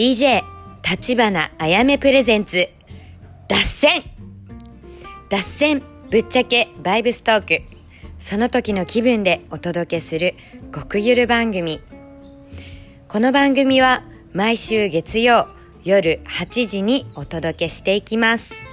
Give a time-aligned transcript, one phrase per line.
[0.00, 0.42] DJ
[0.82, 2.70] 立花あやめプレゼンツ
[3.48, 4.02] 脱線。
[5.28, 7.62] 脱線ぶっちゃけバイブストーク。
[8.18, 10.36] その時の気分でお届けする
[10.74, 11.80] 極ゆる番組。
[13.08, 14.02] この番組は
[14.32, 15.48] 毎週月曜
[15.84, 18.69] 夜8時にお届けしていきます。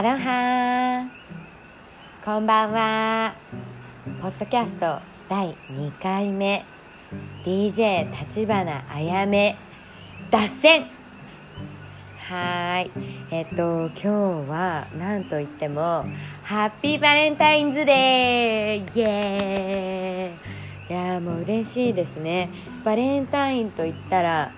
[0.00, 1.10] アロハ。
[2.24, 3.34] こんばんは。
[4.22, 6.64] ポッドキャスト第2回目。
[7.44, 9.58] DJ 立花あやめ
[10.30, 10.86] 脱線。
[12.16, 12.90] はい。
[13.30, 14.08] えっと今日
[14.48, 16.06] は何といっても
[16.44, 18.98] ハッピーバレンタインズデー。
[18.98, 20.94] イエーイ。
[20.94, 22.48] いやもう嬉しいですね。
[22.86, 24.50] バレンタインといったら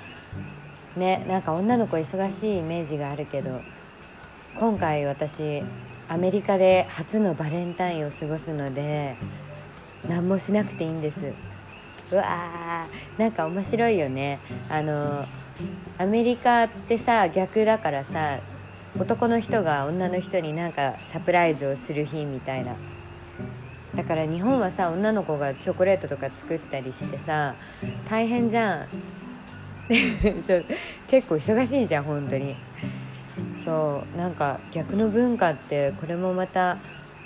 [0.96, 3.60] ねなんか女の子忙しいイメージがあるけど
[4.58, 5.62] 今回私
[6.08, 9.16] アメリカで初のバレンタインを過ごすので
[10.08, 11.18] 何もしなくていいんです。
[12.12, 14.38] うわーなんか面白いよね。
[14.68, 15.24] あの
[15.98, 18.40] アメリカってさ逆だからさ
[18.98, 22.76] 男の人が女の人になんかサプライズをする日みたいな。
[23.96, 27.54] だから日本はさ女の子がチョコレートとか作ったりしてさ
[28.08, 28.86] 大変じゃん。
[31.08, 32.54] 結構忙しいじゃん本当に。
[33.64, 34.18] そう。
[34.18, 36.78] なんか逆の文化ってこれもまた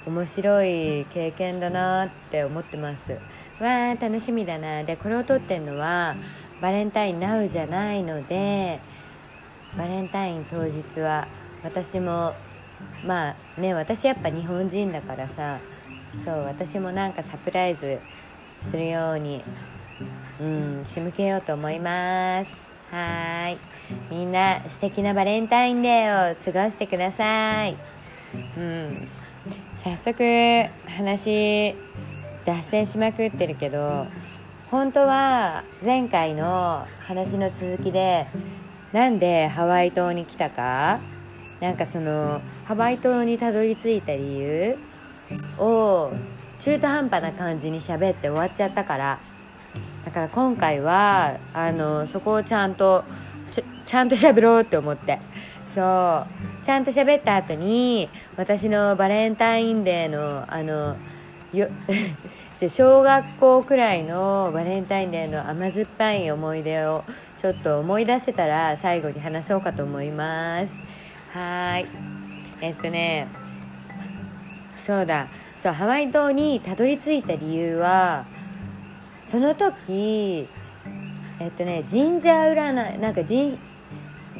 [0.06, 3.12] 面白い経験だなって思ってます。
[3.12, 4.84] わー楽しみだな。
[4.84, 6.14] でこれを撮ってんのは
[6.60, 8.80] バレンタインナウじゃないので
[9.76, 11.28] バレンタイン当日は
[11.62, 12.34] 私も
[13.04, 15.58] まあね私やっぱ日本人だからさ
[16.25, 17.98] そう私もなんかサプライズ
[18.62, 19.42] するように
[20.41, 22.66] うん仕向けようと思います。
[22.96, 23.58] はい。
[24.10, 27.76] みんな素敵なバレンタインデーを過ごしてください。
[28.56, 29.08] うん。
[29.76, 31.74] 早速話
[32.46, 34.06] 脱線しまくってるけど
[34.70, 38.26] 本当は前回の話の続きで
[38.92, 41.00] なんでハワイ島に来たか？
[41.60, 44.78] なんかそのハワイ島にたどり着いた理由
[45.58, 46.12] を
[46.58, 49.20] 中途半端な感じに喋って終わっちゃったから
[50.06, 53.05] だから今回はあのそこをちゃんと
[53.50, 55.19] ちちゃんと喋ろうって思って。
[55.75, 56.25] そ
[56.62, 56.65] う。
[56.65, 60.97] ちゃんと喋った後に私のバレンタインデーのあの
[61.53, 61.69] よ
[62.69, 67.05] 小学校くらいのバレンタインデーの甘酸っぱい思い出を
[67.37, 70.81] ちょっと思い出せたら最後に話そうかと思います。
[71.33, 71.87] はい。
[72.61, 73.27] えっとね
[74.78, 75.27] そうだ。
[75.59, 78.25] そうハワイ島にたどり着いた理由は
[79.26, 80.48] その時
[81.41, 83.59] えっとね神社占いなんか神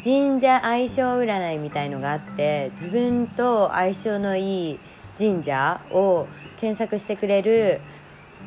[0.03, 4.79] 神社相性占いみたいのがあって自分と相性のいい
[5.19, 7.81] 神社を検索してくれる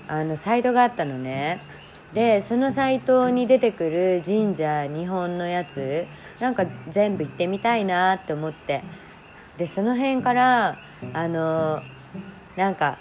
[0.08, 1.62] あのサイトがあったのね。
[2.14, 6.08] でそのサイトに出てくる神社日本のやつ
[6.40, 8.84] なんか全部行ってみたいなって思って。
[9.58, 10.80] でその辺から
[11.14, 11.84] あの
[12.56, 12.98] なんか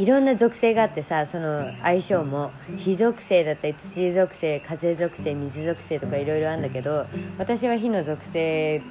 [0.00, 7.06] いろんな属性があってさその相性も火属性だったり土属性風属性水属性とかいろいろあるんだけど
[7.36, 8.82] 私は火の属性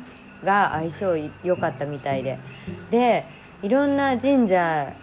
[0.43, 2.37] が相性良かったみたいで。
[2.91, 3.25] で
[3.61, 4.93] いろんな神社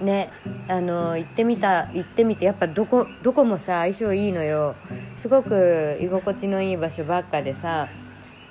[0.00, 0.30] ね
[0.68, 4.74] あの行ってみた行ってみてやっぱどこどこもさ相性いいのよ。
[5.16, 7.88] すごく居心地のいい場所ばっかでさ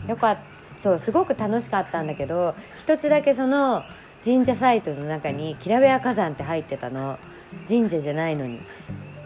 [0.08, 3.84] よかったそうすごく楽しかったんだけど一つだけその
[4.24, 7.20] 神社サイトの中にキラベア火山って入ってたの。
[7.68, 8.62] 神社じゃないのに。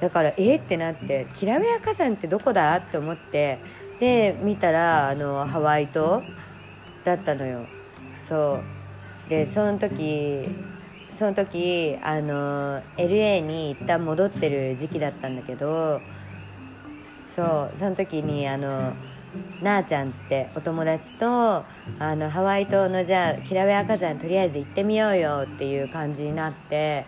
[0.01, 2.75] だからえー、ってなってキラベア火山ってどこだ？
[2.75, 3.59] って思って
[3.99, 6.23] で見たらあのハワイ島
[7.03, 7.65] だったのよ。
[8.27, 8.61] そ
[9.27, 9.29] う。
[9.29, 10.47] でその時
[11.09, 16.01] その時あの LA に一旦戻ってる時期だったんだけど
[17.27, 17.77] そう。
[17.77, 18.93] その時にあの
[19.61, 21.65] なあちゃんってお友達と
[21.99, 27.05] あのハワイ島のじゃあキラウェア火山とりあえず行ってみようよっていう感じになって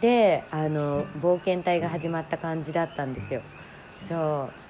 [0.00, 3.42] であの冒険隊が始まった感じだったんですよ。
[4.00, 4.60] そう。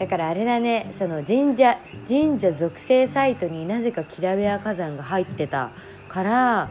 [0.00, 1.78] だからあれだねその神社
[2.08, 5.72] 神社属性サイトになぜかキラウェア火山が入ってた
[6.08, 6.70] から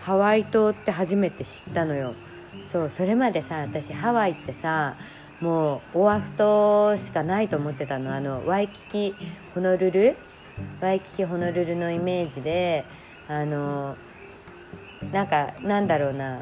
[0.00, 2.14] ハワイ島って初めて知ったのよ。
[2.66, 4.96] そうそれまでさ私ハワイってさ
[5.40, 8.14] もうオアフ島しかないと思ってたの。
[8.14, 9.14] あのワイキキ
[9.54, 10.16] ホノルル？
[10.80, 12.84] ワイキキホノルルのイメージで
[13.26, 13.96] あの
[15.12, 16.40] なんかなんだろうな。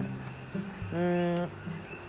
[0.93, 1.49] うん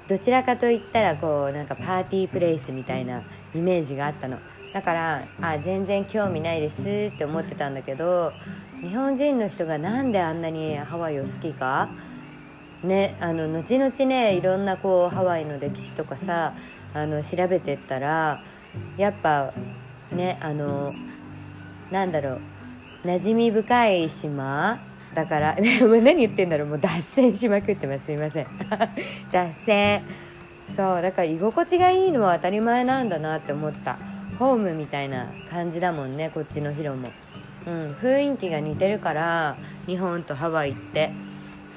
[0.07, 3.21] どちらかといったらこうなんかパーティープレイスみたいな
[3.53, 4.39] イメージがあったの。
[4.73, 6.81] だからあ全然興味ないです
[7.13, 8.33] って思ってたんだけど
[8.81, 11.89] 日本人の人がなんであんなにハワイを好きか？
[12.83, 16.53] ねあの後々ねいろんなこうハワイの歴史とかさ
[16.93, 18.43] あの調べてったら
[18.97, 19.53] やっぱ
[20.11, 20.93] ねあの
[21.91, 22.41] なんだろう
[23.05, 24.79] 馴染み深い島
[25.13, 28.05] だから 何言ってんだろうもう脱線しまくってます。
[28.05, 28.47] すいません。
[29.31, 30.03] 脱線。
[30.67, 33.97] そうだから居心地がいいのは当たり前なんだなって思った。
[34.37, 37.09] ホームみたいな感じだもんねこっちのヒロも、
[37.67, 41.11] うん、雰囲気が似てるから日本とハワイって。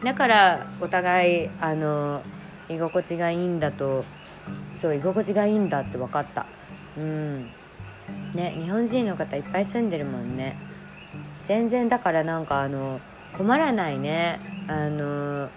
[0.04, 2.22] だからお互いあの
[2.68, 4.04] 居心地がいいんだと
[4.82, 6.44] そう居心地がいいんだって分かった。
[6.96, 7.46] うん。
[8.34, 10.56] ね日本人の方いっぱい住んでるもんね。
[11.46, 13.00] 全然だからなんかあの
[13.38, 14.40] 困らないね。
[14.66, 15.48] あの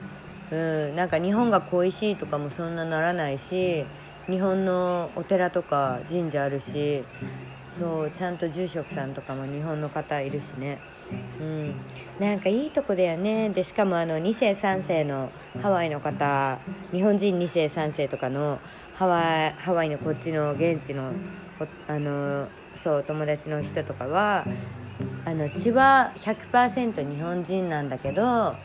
[0.52, 3.84] うんなんか日本が恋しいとかもそんなならないし
[4.30, 7.04] 日本のお寺とか神社あるし
[7.80, 10.78] そうちゃんと住職さんとかも日本の方いるしね。
[11.40, 11.76] うん。
[12.20, 13.50] なんかいいとこだよね。
[13.50, 15.32] でしかもあの2世3世の
[15.64, 16.60] ハワイの方
[16.92, 18.60] 日本人2世3世とかの
[18.96, 21.12] ハワイハワイのこっちの現地の
[21.86, 22.48] あの
[22.78, 24.46] そう友達の人とかは
[25.26, 28.56] あの血は100%日本人なんだけど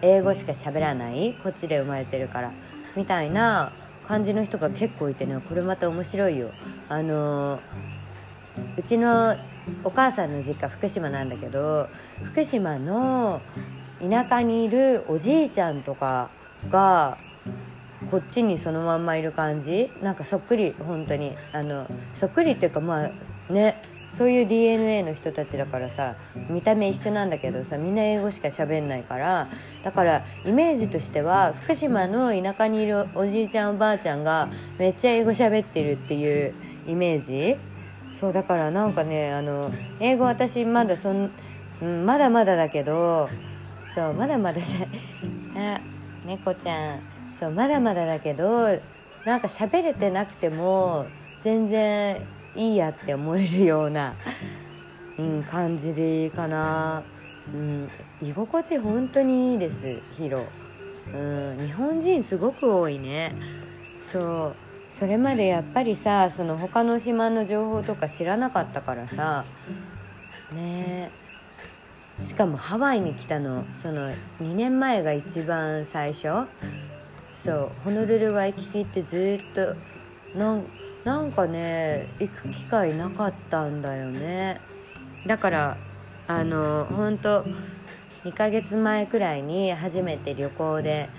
[0.00, 2.52] 英語しか喋らないこっちで生まれてるから
[2.94, 3.72] みたいな
[4.06, 6.52] 感じの人が結構いてねこれまた面白いよ。
[6.88, 7.58] あの
[8.76, 9.36] うちの
[9.82, 11.88] お母さんの実家福島なんだけど
[12.22, 13.40] 福島の
[14.00, 16.30] 田舎にいるおじいちゃんとか
[16.70, 17.18] が
[18.10, 19.90] こっちにそのまんまいる感じ？
[20.02, 21.36] なんかそっくり本当に。
[21.52, 23.82] あのそっくりっていうかまあね。
[24.10, 26.14] そういう DNA の人たちだからさ
[26.48, 29.48] 見た目一緒なんだけどさみんな英語しか喋んないから。
[29.82, 34.48] だからイメージとしては福島の田舎にいるおじいちゃんおばあちゃんが
[34.78, 36.54] めっちゃ英語喋ってるっていう
[36.86, 37.56] イメージ？
[38.12, 41.32] そうだからなんかねあの英語私まだそん、
[41.82, 43.28] うん、まだまだだけど
[43.96, 44.86] そうまだまだじゃ
[45.74, 45.80] あ
[46.24, 47.13] 猫ちゃん。
[47.44, 48.68] そうまだまだだけど
[49.26, 51.06] なんか喋れてなくても
[51.42, 52.22] 全然
[52.56, 54.14] いいやって思えるような、
[55.18, 57.02] うん、感じでいいかな、
[57.52, 57.90] うん、
[58.22, 60.46] 居心地本当にいいですヒロ、
[61.12, 63.34] うん、日本人すごく多いね。
[64.10, 64.56] そう
[64.90, 69.44] それまでやっぱりさその他の島の情報とか知らなかったからさ
[70.52, 71.10] ね。
[72.22, 74.10] しかもハワイに来たのその
[74.40, 76.46] 2年前が一番最初。
[77.44, 79.76] そうホノルルワイキキってずっと
[80.38, 80.64] なん
[81.04, 84.62] なんかね行く機会なかったんだよね。
[85.26, 85.76] だから
[86.26, 87.44] あの本当
[88.24, 91.10] 2ヶ月前くらいに初めて旅行で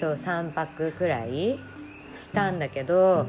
[0.00, 1.58] そう3泊くらい
[2.16, 3.26] したんだけど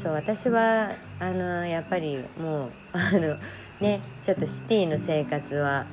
[0.00, 3.36] そう私はあのやっぱりもうあの
[3.80, 5.86] ねちょっとシティの生活は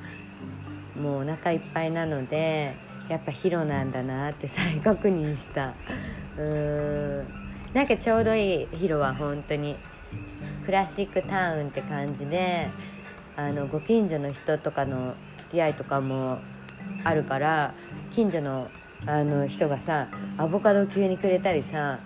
[0.94, 5.74] もうお腹いっぱいなのでやっぱヒロなんだなって再確認した。
[6.38, 7.46] うん。
[7.74, 9.76] なんかちょうどいいヒロは本当に
[10.64, 12.70] クラシックタウンって感じで
[13.36, 16.38] あのご近所の人とかの付き合いとかも
[17.04, 17.74] あるから
[18.10, 18.70] 近所の
[19.06, 22.00] あの人がさアボカド急にくれたりさ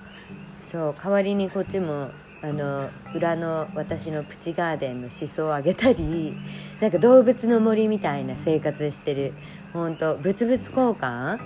[0.62, 2.10] そう代わりにこっちも
[2.42, 6.34] あの裏の私のプチガーデンのシソをあげたり
[6.80, 9.34] なんか動物の森みたいな生活してる
[9.72, 11.38] 本当物々交換。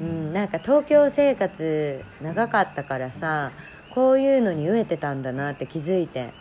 [0.00, 3.52] うん、なんか東京生活長かったからさ
[3.94, 6.32] こういうのに飢えてたんだなって気づいて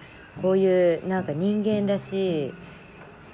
[0.42, 2.54] こういうなんか人間らしい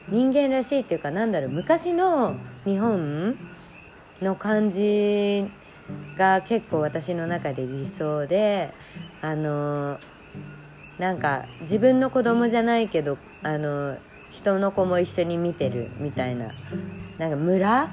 [0.10, 3.38] 人間らしいっていうかなんだろう昔の日本
[4.22, 5.46] の感じ
[6.17, 8.74] が結構私の中で理想で
[9.22, 10.00] あの
[10.98, 13.98] なんか自分の子供じゃないけどあの
[14.32, 16.51] 人の子も一緒に見てるみたいな
[17.17, 17.89] なんか村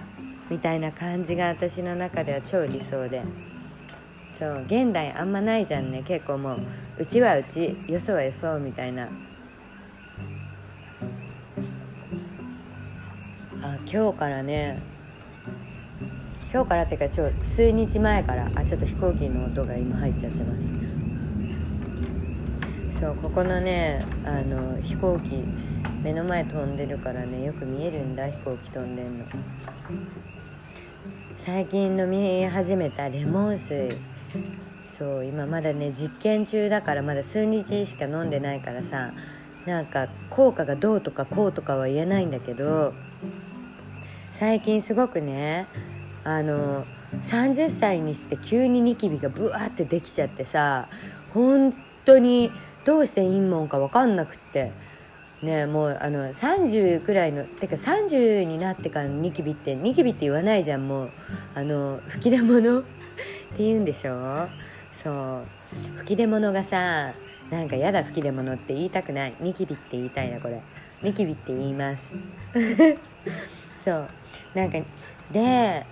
[0.51, 3.23] みたいな感じが私の中では超理想で。
[4.33, 6.03] そう現代あんまないじゃんね。
[6.03, 6.59] 結構もう
[6.99, 9.09] うちはうちよそはよそみたいな。
[13.63, 14.81] あ今日からね。
[16.53, 18.51] 今日からっていうかちょ数日前から。
[18.55, 20.53] あちょっと飛行機の音が今入っちゃってま
[22.93, 23.01] す。
[23.01, 25.45] そうここのねあの飛行機
[26.03, 27.45] 目の前飛んでるからね。
[27.45, 28.27] よく見えるんだ。
[28.27, 29.25] 飛行機飛んでんの。
[31.37, 33.97] 最近飲み始めたレモン水。
[34.99, 39.13] そう今まだね実験中だからまだ数日しか飲んでないからさ。
[39.65, 42.95] なんか効果がどうとかこうとかは言えないんだけど
[44.33, 45.69] 最近すごくね
[46.25, 46.85] あの
[47.23, 50.89] 30歳にして急にニキビがブワーってできちゃってさ
[51.33, 51.73] 本
[52.05, 52.51] 当に
[52.85, 54.73] どうしていいもんか分かんなくって。
[55.43, 61.11] ねもうあの30くらいのてか30になってからニキビってニキビって言わないじゃんもう。
[61.55, 62.89] あの吹き出物 って
[63.59, 64.49] 言うんでしょ？
[64.95, 65.45] そう。
[65.99, 67.13] 吹き出物がさ
[67.51, 69.35] なんかやだ吹き出物って言いたくない。
[69.41, 70.61] ニキビって言いたいなこれ。
[71.03, 72.13] ニキビって言います。
[73.79, 74.09] そう。
[74.55, 74.79] なんか
[75.31, 75.85] で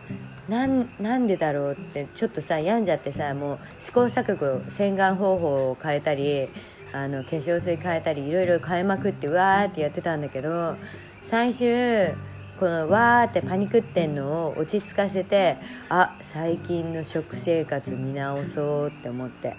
[0.49, 6.49] なんなんでだろうってちょっとさ病んじゃってさもう試行錯誤洗顔方法を変えたり
[6.93, 10.77] あの化粧水変えたりいろいろ変えまくってわーってやってたんだけど
[11.23, 12.15] 最終
[12.59, 15.57] このわーってパニクってんのを落ち着かせて
[15.89, 19.57] あ最近の食生活見直そうって思って。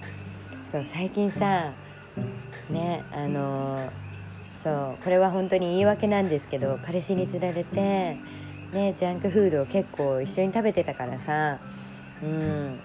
[0.72, 1.74] そう最近さ
[2.70, 3.92] ねあの
[4.64, 8.18] そうこれは本当に言い訳なんですけど彼氏につられて
[8.72, 11.60] ねジャンクフードを結構一緒に食べてたからさ
[12.24, 12.80] うん。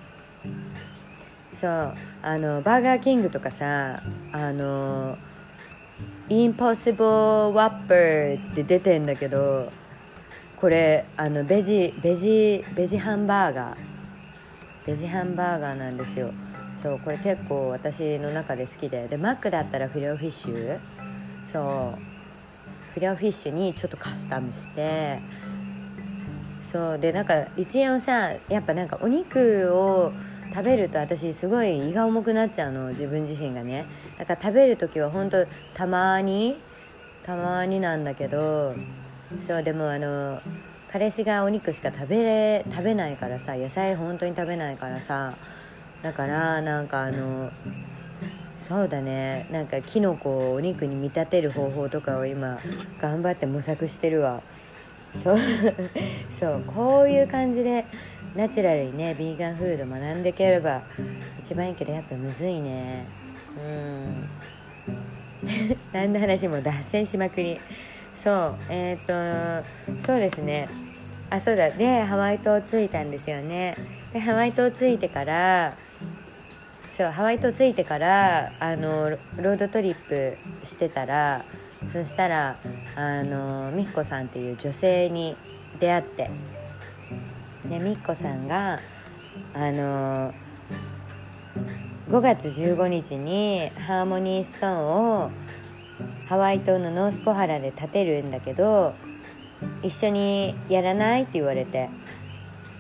[1.60, 5.16] そうあのバーガーキングとかさあの
[6.28, 7.08] インポッシブル
[7.54, 9.70] ワッパーって出てんだけど
[10.56, 13.76] これあのベジベジベジハンバーガー。
[14.86, 16.32] ベジハンバーガーなんですよ。
[16.82, 19.08] そうこれ結構私の中で好きで。
[19.08, 20.78] でマックだったらフィレオフィッシュ。
[21.52, 21.98] そう。
[22.94, 25.20] フィレオフィッシュにちょっとカスタムして。
[26.72, 26.98] そう。
[26.98, 30.12] でなんか一応さやっぱなんかお肉を
[30.50, 33.86] 食べると私すごい胃が重くなっちゃうの自分自身がね。
[34.18, 36.58] だから食べる時は本当たまに
[37.24, 38.74] たまになんだけど
[39.46, 40.40] そうでもあの
[40.92, 45.36] 彼氏がお肉しか食べれ食べないからさ野菜本当に食べないからさ
[46.02, 47.50] だからなんかあの
[48.68, 49.46] そうだね。
[49.52, 52.58] なんかキノコをお肉に見立てる方法とかを今
[53.00, 54.42] 頑張って模索してるわ。
[55.22, 55.38] そう
[56.38, 57.84] そうこういう感じで
[58.36, 60.82] ナチュラルにねビーガンフード学んでいければ
[61.42, 63.06] 一番いいけどやっぱむずいね。
[63.58, 64.28] うん。
[65.92, 67.60] 何の話も脱線しまくり。
[68.14, 69.66] そうえっ、ー、と
[70.06, 70.68] そうですね。
[71.30, 71.70] あそうだ。
[71.70, 73.74] でハワイ島着いたんですよね。
[74.12, 75.74] でハワイ島着いてから
[76.96, 81.44] そうハワイ島着いてからあのロードトリップしてたら
[81.92, 82.56] そしたら
[82.94, 85.36] あのみっこさんっていう女性に
[85.78, 86.30] 出会って
[87.68, 88.80] でみっこさんが
[89.54, 90.32] あの
[92.08, 95.30] 5月15日にハーモニーストーンを
[96.26, 98.94] ハワイ島のノースコハラで建てるんだけど
[99.82, 101.90] 一緒にやらないって言われて。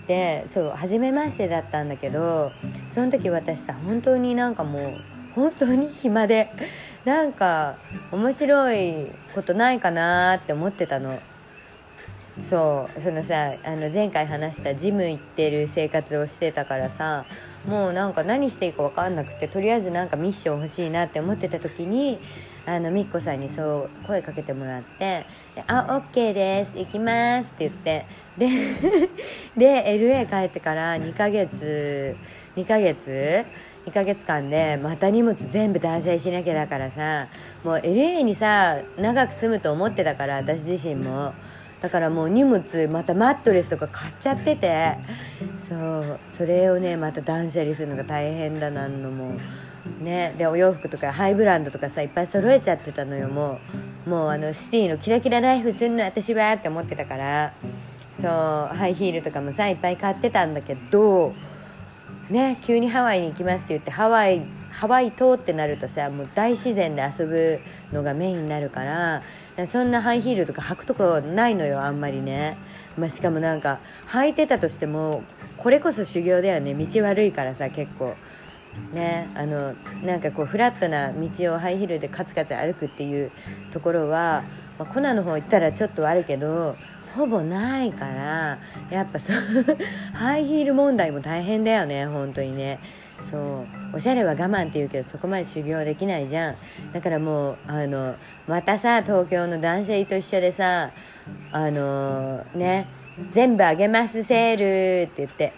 [0.06, 2.52] でそう初めましてだったんだけど
[2.88, 5.00] その時私さ本当になんかもう
[5.34, 6.48] 本当に暇で
[7.04, 7.74] なんか
[8.12, 11.18] 面白いことないかなって思ってたの。
[12.42, 17.24] そうそのさあの前回話したジム行ってる生活をしてたからさ
[17.66, 22.20] もうなんか何していいか分かんなくてとりあえずなんかミッション欲しいなって思ってた時に
[22.66, 25.24] あのみっこさんにそう声かけてもらって
[25.66, 28.04] 「あオッケーです行きます」って言って
[28.36, 28.48] で
[29.56, 32.16] で LA 帰ってから2ヶ月
[32.54, 33.44] 2ヶ月
[33.86, 37.28] 2ヶ月間でまた荷物全部断捨離しなきゃだからさ
[37.64, 41.32] もう LA にさ長く住むと思ってたから私自身も。
[41.80, 44.96] だからもう荷物またマットレスとか買っちゃってて。
[45.68, 49.34] そうそれをねまた断捨離するのが大変だなんのも。
[50.00, 53.28] ねでお洋服とかハイブランドとかさいっぱい揃えちゃってたのよ。
[53.28, 53.58] も
[54.06, 57.52] うもうあのシティのキラキラライフすんの私はって思ってたから。
[58.20, 61.34] そうハイヒールとかもさいっぱい買ってたんだけど。
[62.30, 64.42] ね急にハワイに行きますって言ってハワイ
[64.72, 67.60] ハワイ島ってなるとさもう大自然で遊ぶ
[67.92, 69.22] のがメインになるから。
[69.70, 72.58] そんなハイヒールとか履くとこないのよあんまりね、
[72.98, 75.24] まあ、しかもなんか履いてたとしても
[75.56, 76.74] これこそ修行だよね。
[76.74, 78.14] 道悪いからさ結構。
[78.92, 79.30] ね。
[79.34, 83.32] あのなんかこうフラットな道をハイヒールでカツカツ歩くっていう
[83.72, 84.44] ところは、
[84.78, 86.76] まあ、コナの方行ったらちょっとあるけど
[87.14, 88.58] ほぼないから
[88.90, 89.36] やっぱそう
[90.12, 92.78] ハイヒール問題も大変だよね本当にね。
[93.30, 93.96] そう。
[93.96, 96.56] おしゃれは我慢って言うけどそこまで修行できないじゃん。
[96.92, 100.90] だからもうあのまたさ東京の男性と一緒でさ
[101.50, 102.88] あのね
[103.30, 105.52] 全部あげますセールって言って。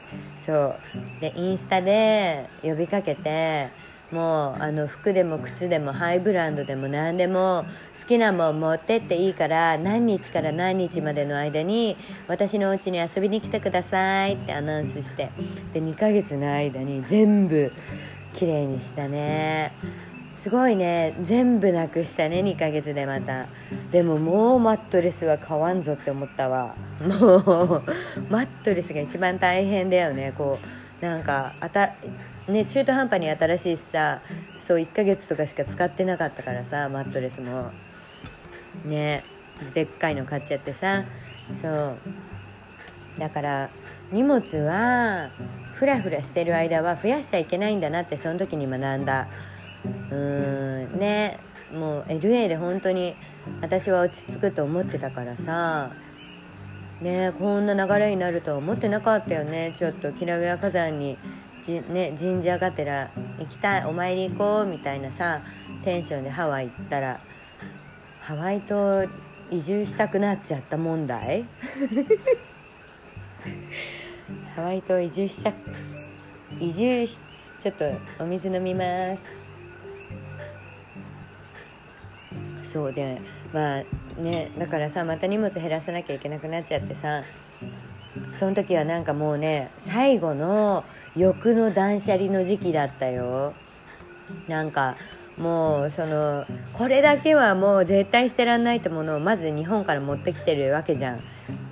[0.45, 0.77] そう。
[1.21, 3.69] でインスタで呼びかけて
[4.11, 7.67] もうあの服でも靴でもハイブランドでも何でも
[8.01, 11.97] 好きなもん持ってっていいから何日から何日までの間に
[12.27, 15.31] 私のお家に遊びに来てくださいってアナウンスして
[15.75, 17.71] で2ヶ月の間に全部
[18.35, 19.73] 綺麗にしたね。
[20.39, 21.15] すごいね。
[21.21, 23.47] 全部なくしたね2ヶ月でまた。
[23.91, 26.77] でももうマットレスは買わんぞって思ったわ。
[27.01, 27.09] も
[27.79, 27.83] う
[28.31, 30.33] マットレスが一番大変だよね。
[30.39, 31.95] こうなんかあた
[32.49, 34.21] ね中途半端に新しいしさ
[34.61, 37.71] そう1ヶ月とかしか使ってなかったからさマットレスも。
[38.85, 39.25] ね
[39.75, 41.05] でっかいの買っちゃってさ
[41.61, 41.99] そう。
[43.19, 43.71] だから
[44.13, 45.31] 荷物は
[45.75, 49.29] フラフラしてる間は増やしちゃいけないんだなってその時に学んだ。
[50.11, 51.39] うーんね
[51.73, 53.15] もう LA で本当に
[53.61, 55.93] 私は落ち着くと思ってたからさ。
[57.01, 59.73] ねこんな流れになるとは思ってなかったよね。
[59.77, 61.17] ちょっときらびや火山に
[61.63, 63.85] じ、ね、神社がてら行きたい。
[63.85, 65.43] お参り行こうみたいなさ
[65.85, 67.21] テンションでハワイ行ったら
[68.21, 69.07] ハワイ島
[69.51, 71.47] 移住したくなっちゃった問題
[74.55, 75.53] ハワイ島移住しちゃ
[76.61, 77.21] 移住し
[77.61, 77.85] ちょっと
[78.21, 79.49] お水飲みます。
[82.65, 83.19] そうで
[83.53, 87.23] まあねだからさまた荷物減らさなきゃいけなくなっちゃってさ
[88.33, 90.85] その時はなんかもうね最後の
[91.17, 93.55] 欲の断捨離の時期だったよ。
[94.47, 94.97] なんか
[95.39, 101.21] もうそのこれだけはもう絶対捨てらんないってものをまず日本から持ってきてるわけじゃん。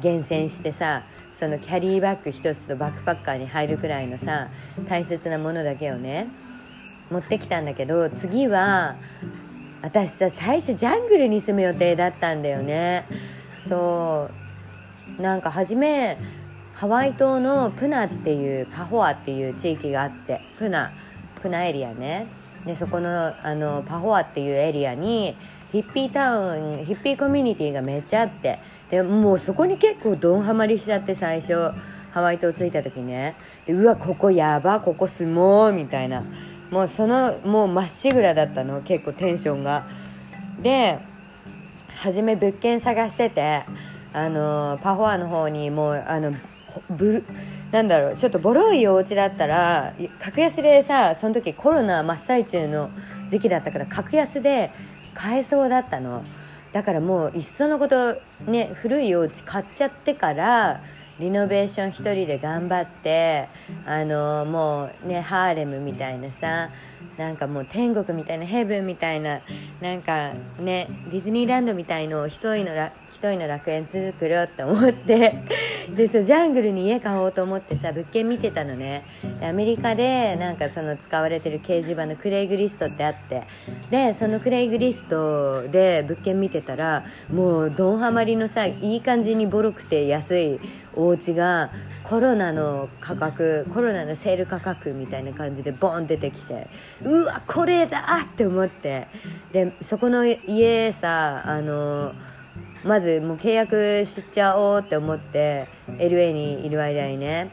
[0.00, 1.02] 厳選してさ
[1.35, 4.49] そのキャリーバッグ一つとバックパッカーに入るくらいのさ
[4.88, 6.28] 大切なものだけをね
[7.11, 8.97] 持ってきたんだけど次は
[9.83, 13.06] 私さ最初ジャングルに住む予定だったんだよね。
[13.66, 14.30] そ
[15.18, 15.23] う。
[15.23, 16.18] なんか初め
[16.75, 20.92] ハワイ島のプナっていうパホアっていう地域があってプナ
[21.40, 22.26] プナエリアね。
[22.66, 25.37] でそこのあのパホアっていうエリアに
[25.73, 28.59] ヒッピータウンヒッピーコミュニティがめっちゃあって。
[28.90, 31.73] でもうそこに結構ドンハマりしちゃって最初
[32.12, 33.37] ハワイ島着いた時ね。
[33.68, 36.25] うわここやばここ相撲みたいな。
[36.70, 39.87] もうそのもうまっしぐらだったの結構テンションが。
[40.62, 40.99] で
[41.96, 43.64] 初め物件探してて
[44.12, 46.35] あのパフォアの方にもうあの
[46.90, 47.24] ブル
[47.72, 52.90] なんだろうちょっとボロいお家だったら格安でさその時コロナ真っ最中の
[53.29, 54.70] 時期だったから格安で
[55.14, 56.24] 買えそうだったの。
[56.72, 60.83] だからもういっそのことね古いお家買っちゃってから
[61.18, 63.48] リノベーション一人で頑張って
[63.87, 66.68] あのもうねハーレムみたいなさ
[67.16, 69.40] なんかもう天国みたいなヘブンみたいな
[69.81, 72.73] なんかねディズニーランドみたいのを一人の
[73.11, 75.42] 一人の楽園作ろうって思って
[75.95, 79.05] でそうジャングルに家買おうと思ってさ物件見てたのね。
[79.42, 83.47] アメリカでなんかその使われてる掲示板のクレイグリストってあって
[83.90, 90.61] でそのクレイグリストで物件見てたらもうドンハマりのさいい感じにボロくて安い
[90.95, 91.71] お家が
[92.03, 96.69] コロナの価格コロナのセール価格みたいな感じでボン出てきて
[97.02, 99.09] うわこれだって思って。
[99.52, 102.12] でそこの家さあの
[102.85, 107.50] まずもう契約しちゃおうって思って LA にいる間にね。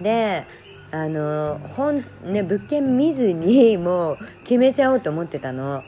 [0.00, 0.46] で
[0.90, 5.82] あの本ね物件見ずにもう決めちゃおうと思ってたの。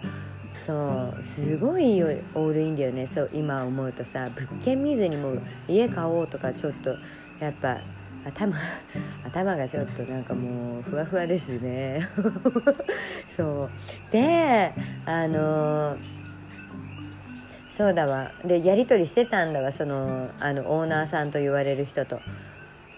[0.66, 3.06] そうすごいオールインだよね。
[3.06, 6.96] そう今思うとさ物件見ずにもう家買おうとかちょっと
[7.38, 7.78] やっぱ
[8.26, 8.56] 頭
[9.24, 12.08] 頭がちょっとなんかもうふわふわですね。
[13.30, 13.68] そ
[14.08, 14.12] う。
[14.12, 14.72] で
[15.04, 15.96] あの
[17.70, 18.32] そうだわ。
[18.44, 22.20] でやり取りしてたんだわそのあのオーナーさんと言われる人と。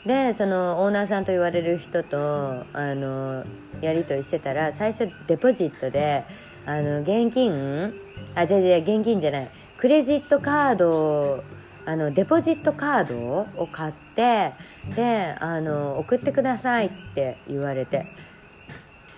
[0.07, 3.45] でそのオーナーさんと言われる人とあの
[3.83, 6.25] やり取りしてたら最初デポジットで
[6.65, 7.93] あの現金
[8.35, 9.51] あじゃじゃ現金じゃない。
[9.77, 11.45] クレジットカード
[11.89, 14.53] あのデポジットカードを買って
[14.95, 18.07] であの送ってくださいって言われて。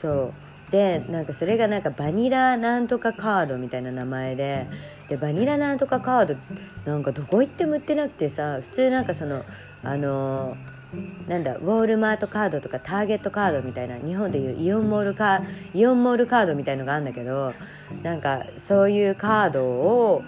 [0.00, 0.32] そ
[0.68, 0.70] う。
[0.70, 4.68] でなんかそれがなんかバニラなんとかカードみたいな名前で
[5.08, 6.36] でバニラなんとかカード
[6.84, 9.44] なんかどこ行っても売ってなくてさ普通なんかその
[9.82, 10.56] あの
[11.26, 15.42] なんだウォールマートカードとかターゲットカードみたいな日本でいうイオンモールカ
[15.74, 17.52] イオンモールカードみたいのがあるんだけど
[18.04, 20.22] なんかそういうカードを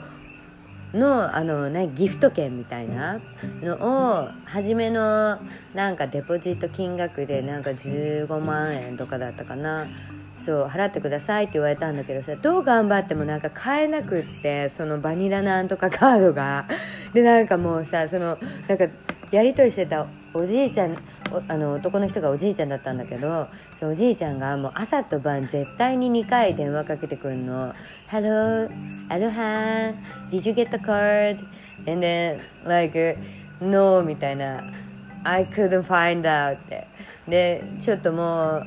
[0.94, 3.20] のあの、ね、ギフト券みたいな
[3.62, 5.38] のを初めの
[5.74, 9.86] なんかデポジット金額でなんか15万円とかだったかな。
[10.44, 16.66] そう払ってくださいって言われたんだけどさどう頑張ってもなんか買えなくってそのバニラなんとかカードが。
[17.12, 18.86] でなんかもうさそのなんか
[19.32, 20.96] やり取りしてたおじいちゃん
[21.48, 23.48] あの男の人がおじいちゃんだったんだけど
[23.80, 27.74] おじいちゃんがもう朝と晩絶対に2回電話かけてくんの
[28.08, 28.68] 「Hello
[29.08, 29.94] Aloha
[30.30, 31.38] Did you get the card?」
[31.90, 33.18] and then like
[33.60, 34.62] No みたいな
[35.24, 36.86] 「I couldn't find out」って
[37.26, 38.62] でちょっとも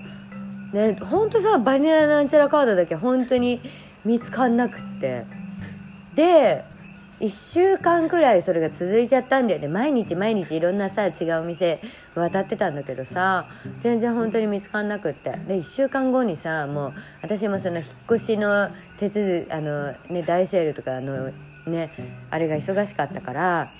[0.73, 3.61] うねほんとさバニラなんちゃらカードだけ本当に
[4.03, 5.25] 見つかんなくって。
[6.15, 6.63] で
[7.19, 9.59] 1週間くらいそれが続いちゃったんだよ。
[9.61, 11.79] ね毎日毎日いろんなさ違う店
[12.13, 13.47] 渡ってたんだけどさ
[13.81, 15.31] 全然本当に見つかんなくって。
[15.47, 21.31] で1週間後にさもう私もその引っ越しの手続あのね大セールとかあの
[21.65, 21.91] ね
[22.29, 23.71] あれが忙しかったから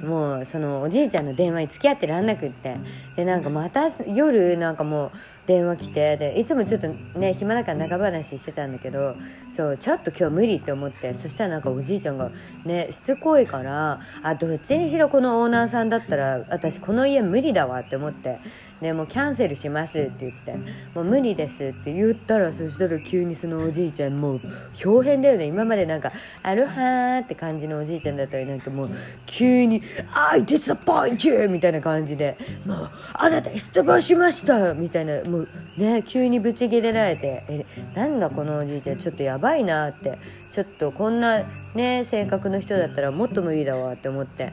[0.00, 2.76] もうそのおじいちゃんの電話に付き合ってらんなくって。
[3.16, 5.12] でなんかまた夜なんかもう
[5.52, 6.88] 電話来てでいつもちょっと
[7.18, 9.16] ね暇だから長話してたんだけど
[9.54, 12.30] そうちょっと今日無理って思ってそしたらなんかおじいちゃんが
[12.64, 18.38] ねしつこいからあどっちにしろこのオーナーさんだったら私この家無理だわって思って
[18.82, 20.54] でもうキャンセルしますって言って
[20.92, 24.40] もう無理ですって言ったらそしたら急にそのおじいちゃんもう
[24.84, 26.10] 表変だよね今までなんか
[26.42, 28.90] アロハーって感じのおじいちゃんだったりなんかもう
[29.24, 29.80] 急に
[30.12, 37.64] 「I disappoint you!」みたいな感じで「もうあなた失望しました!」みたいなもうね急にブチギレられて「え
[37.94, 40.18] なんだこのおじいちゃんちょっとやばいな」って
[40.50, 41.44] ちょっとこんな
[41.76, 44.52] ね性格の人だったらもっと無理だわって思って。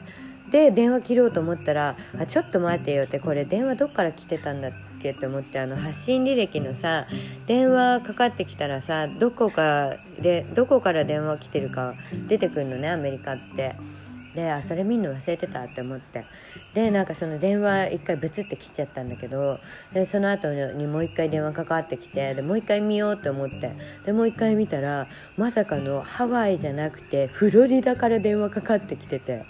[0.50, 7.06] で電話切ろうと思ったら「あちょっと待てよ」ってこれ電話どっから来てたんだっけって思ってあの発信履歴のさ
[7.46, 11.94] 電話かかってきたらさどこかでどこから電話来てるか
[12.28, 13.74] 出てくるのねアメリカって。
[14.34, 16.24] であそれ見んの忘れてたって思って。
[16.72, 19.58] でなんかその電話一回ブツって切っちゃったんだけど
[19.92, 23.72] でその後にもう一回電話かかってきてでもう一回見ようと思って。
[24.06, 29.44] でもう一回見たらまさかのハワイじゃなくてフロリダから電話かかってきてて。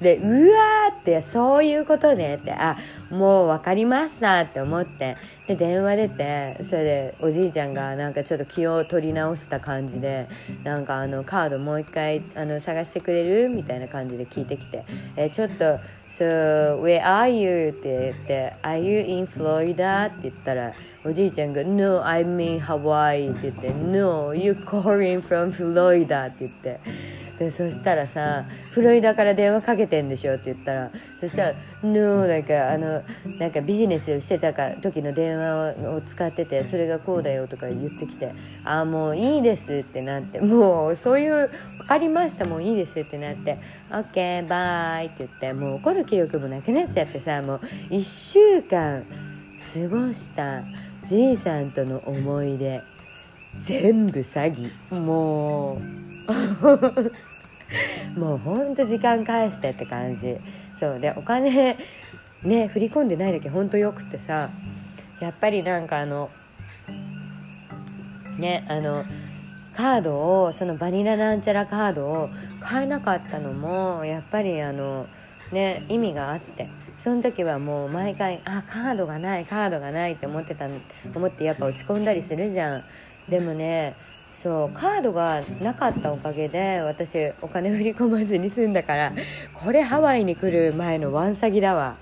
[0.00, 2.76] でうわーってそういうことねってあ
[3.10, 10.28] もう分かりましたって思ってで電話出てそれでおじいちゃんがなんかちょっと気を取り直した感じで
[10.62, 14.84] なんかあのカードもう一回あの探してくれるみたいな感じで聞いてきて
[15.16, 15.80] えちょっと
[16.12, 17.70] So, where are you?
[17.70, 20.08] って言って、Are you in Florida?
[20.08, 20.74] って言ったら、
[21.06, 26.80] おじいちゃんが、No, I'm in Hawaii って言って、No, you're calling from Florida って言って、
[27.38, 33.02] でそしたらさ「フロリダから電話かけてんでしょ」って言ったらそしたら「No」なんかあの
[33.38, 43.58] なんかビジネスしてたか時の電話を使っててそれがこうだよとか言ってきて「ああもういいです」ってなってもうそういう「分かりましたもういいです」ってなって
[43.90, 49.04] 「OK バイ」って言ってもう怒る気力もなくなっちゃってさもう1週間
[49.74, 50.62] 過ごした
[51.04, 52.80] じいさんとの思い出
[53.58, 56.02] 全部詐欺もう。
[58.16, 60.36] もうほんと時間返してって感じ
[60.78, 61.76] そうでお金
[62.42, 64.50] ね振り込んでないだけほんとよくてさ
[65.22, 66.30] やっぱりなんかあの
[68.38, 69.04] ねあの
[69.76, 72.28] カードをそのバニラなんちゃらカードを
[72.60, 75.06] 買えなかったのもやっぱりあの
[75.52, 80.66] ね意味があってその時はもう毎回あカードがないカードがないって思ってた
[81.14, 82.84] 思ってやっぱ落ち込んだりするじゃん。
[83.28, 83.94] でもね
[84.34, 89.12] そうカードがなかったおかげで私お金振り込まずに済んだから
[89.54, 91.96] これハワイに来る前のワンサギだわ。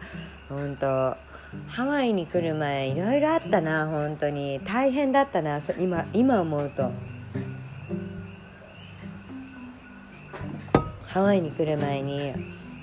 [0.49, 1.30] 本当
[1.67, 4.61] ハワイに来る前いろいろあったな本当に。
[4.65, 6.91] 大変だったな今今思うと。
[11.07, 12.33] ハワイに来る前に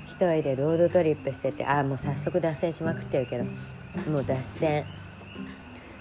[0.05, 3.45] 一人でロードトリップしててあもう早速脱線しまくってるけど
[4.09, 4.85] もう脱線。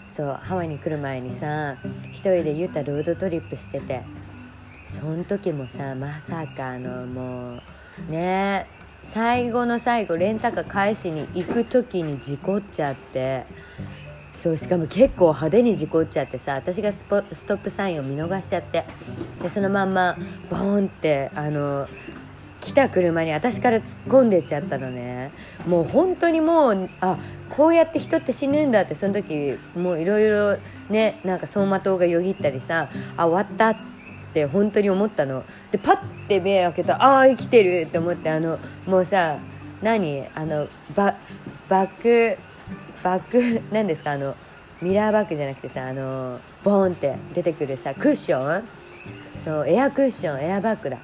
[0.08, 1.76] そうハワイに来る前にさ
[2.10, 4.02] 一人でユタロードトリップしてて
[4.86, 7.60] その時もさまさかのも
[8.08, 13.46] うねえ最後の最後レンタカー返しに行く時に事故っちゃって
[14.32, 18.84] そうしかも結構派手に事故っちゃってさ私がストップサインを見逃しちゃって
[19.42, 20.16] でそのまんま
[20.50, 21.88] ボーンってあの
[22.60, 25.30] 来た車に私から突っ込んでっちゃったのね。
[25.68, 27.16] もう本当にもうあ
[27.48, 30.58] こうやって人って死ぬんだってその時もういろいろ
[30.90, 33.95] ねなんか走馬灯がよぎったりさあ終わったって
[34.44, 35.44] 本当に思ったの。
[35.72, 39.38] でパッて目開けたああ生きてるって思ってあのもうさ
[39.80, 41.16] 何あのバ
[41.68, 42.38] バック
[43.02, 44.36] バック何ですかあの
[44.82, 48.64] ミラーバッグじゃなくてさあのボーンって出てくるさクッション？
[49.42, 50.98] そうエアクッションエアバッグだ。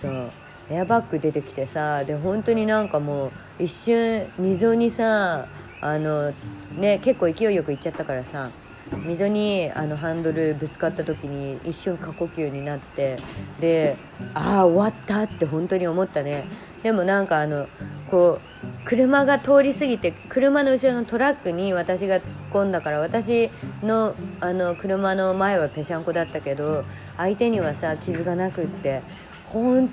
[0.00, 0.30] そう
[0.70, 3.30] エアバッグ出てきてさで本当になんかもう
[3.62, 5.46] 一瞬溝にさ
[5.80, 6.32] あの
[6.78, 8.50] ね結構勢いよく行っちゃったからさ
[8.96, 13.18] 溝にあのハンドルぶつかった時に一瞬過呼吸になって
[13.60, 13.96] で
[14.34, 16.44] ああ終わったって本当に思ったね。
[16.82, 17.68] でもなんかあの
[18.10, 18.52] こう
[18.84, 23.50] 車が通り過ぎて車の後ろのトラックに私が突っ込んだから私
[23.82, 26.84] のあの車の前はぺしゃんこだったけど
[27.16, 29.02] 相手にはさ傷がなくって
[29.46, 29.88] 本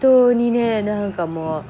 [0.00, 1.64] 当にねなんかもう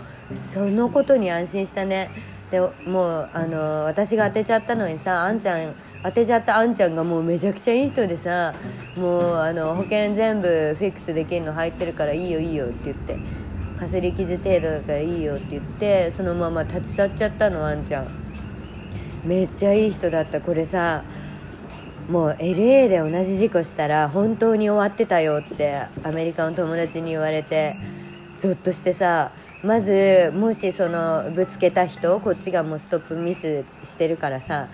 [0.52, 2.10] そのことに安心したね。
[2.50, 8.54] でもうあの私が当てちゃったのにさあんちゃん当てちゃったあんちゃんがもうめちゃくちゃいい人でさ
[8.96, 13.18] もうあの保険全部フィックスできるの入ってるからいいよいいよって言って
[13.78, 18.08] かすり傷程度がいいよって言ってそのまま立ち去っちゃったのあんちゃん。
[19.24, 20.40] めっちゃいい人だった。
[20.40, 21.02] これさ
[22.10, 27.76] もう LA で同じ事故したら本当に終わってたよってアメリカの友達に言われて
[28.38, 29.32] ゾッとしてさ
[29.62, 34.68] まずもしそのぶつけた人こっちがもうストップミスしてるからさ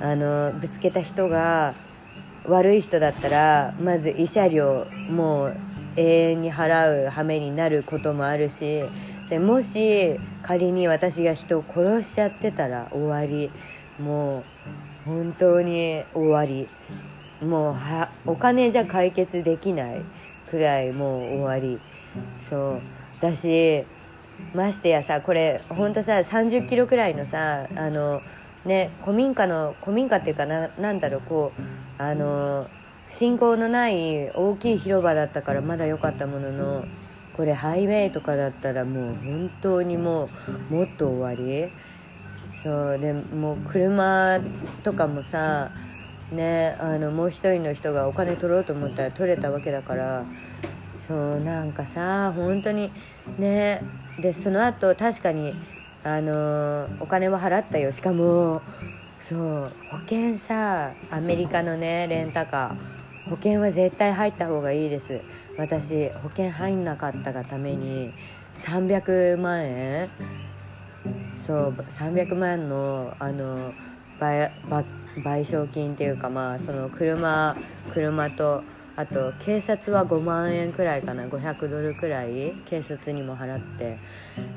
[0.00, 1.74] あのぶつけた人が
[2.46, 5.56] 悪い人だったらまず慰謝料もう
[5.96, 8.84] 永遠に払う羽目になることもあるし
[9.38, 13.50] もし仮に私が人を殺しちゃってたら終わり。
[13.98, 14.44] もう
[15.04, 16.68] 本当に終わり。
[17.40, 20.02] もうはお金じゃ解決できない
[20.50, 21.80] くらいもう終わり。
[22.48, 22.80] そう。
[23.20, 23.84] だし
[24.54, 28.20] ましてやさこれほんとさ30キロくらいのさあの
[28.64, 32.68] ね古民家の古民家っていうかななんだろうこうあの
[33.10, 36.84] 信号のない大きい広場だったからまだ良かったものの
[37.36, 40.28] これハイウェイとかだったらもう本当にも
[40.70, 41.70] うもっと終わり。
[42.62, 44.38] そうでもう車
[44.82, 45.70] とかもさ
[46.30, 50.24] ねあのもう一人の人がお金取ろうと思ったら取れたわけだから
[51.06, 52.92] そうなんかさ本当に
[53.38, 53.82] ね
[54.20, 55.54] でその後確かに
[56.04, 57.92] あのお金は払ったよ。
[57.92, 58.62] しかも
[59.20, 63.30] そう保険さアメリカのねレンタカー。
[63.30, 65.20] 保険は絶対入った方がいいです。
[65.56, 68.12] 私保険入んなかったがために
[68.54, 70.10] 300万円
[71.36, 73.72] そう300万のあの
[74.18, 74.50] 賠
[75.16, 77.56] 償金っていうかまあその車
[77.92, 78.62] 車と
[78.94, 81.24] あと警察は5万円くらいかな。
[81.24, 83.98] 500ドルくらい警察にも払って。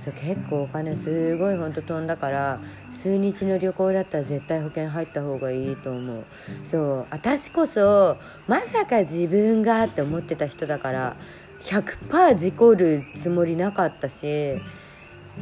[0.04, 2.60] そう結構お金すごいほんと飛んだから
[2.92, 6.24] 数日の旅行だったら絶対保険入った方がいいと思う。
[6.66, 8.18] そう私こそ
[8.48, 11.16] まさか自分がって思ってた人だから
[11.62, 14.60] 100%事故るつもりなかったし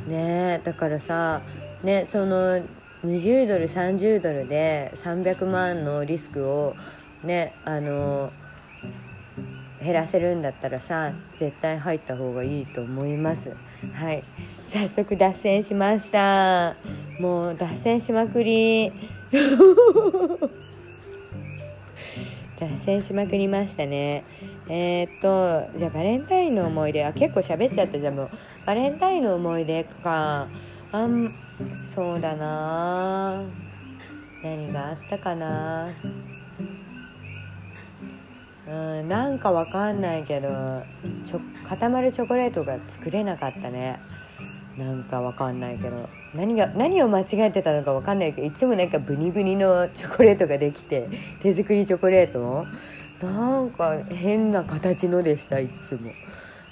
[0.08, 1.42] ねだからさ
[1.84, 2.62] ねその
[3.06, 6.76] 20ドル30ドルで300万のリスクを
[7.24, 8.32] ねあの
[9.84, 13.52] 減らせるんだったらさ絶対入った方がいいと思います。
[13.94, 14.24] はい。
[14.68, 16.76] 早速脱線しました。
[17.20, 18.92] もう脱線しまくり。
[22.60, 24.24] 脱線しまくりましたね。
[24.70, 28.16] えー、っとじゃあバレンタインの思い出あ結構喋っちゃったじゃん。
[28.16, 28.30] もう
[28.66, 30.48] バレンタインの思い出か。
[30.92, 31.36] あん
[31.94, 33.44] そうだな。
[34.44, 35.90] 何があったかな。
[38.68, 40.84] うんなんかわかんないけど
[41.26, 44.00] ちょ固まるチョコレートが作れなかったね。
[44.78, 51.10] なんかわかんないけど何が何を間違えてたのかわかんないけどいつもなんかブニブニのチョコレートができて
[51.42, 52.66] 手作りチョコレート
[53.24, 56.12] なんか変な形のでしたいつも。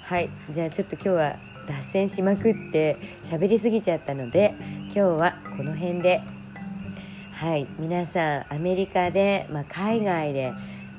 [0.02, 1.36] はいじゃあちょっと今日は
[1.68, 6.22] 脱線しまくって喋りすぎちゃったので今日はこの辺で。
[7.32, 10.52] はい皆さんアメリカで、まあ、海外で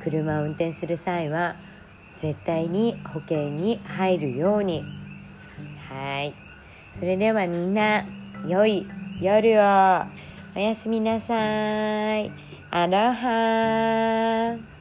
[0.03, 1.55] 車を運転する際は
[2.17, 4.83] 絶対に保険に入るように。
[5.89, 6.35] はい。
[6.91, 8.05] それではみんな
[8.47, 8.85] 良い
[9.21, 10.05] 夜を。
[10.55, 12.31] おやすみなさい。
[12.69, 14.72] アロハ